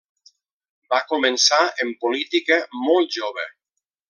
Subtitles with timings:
[0.93, 2.59] Va començar en política
[2.89, 3.47] molt jove.